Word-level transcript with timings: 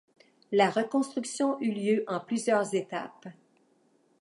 La 0.51 0.71
reconstruction 0.71 1.59
eu 1.61 1.71
lieu 1.71 2.03
en 2.07 2.19
plusieurs 2.19 2.73
étapes. 2.73 3.27